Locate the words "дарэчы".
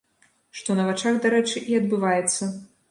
1.27-1.65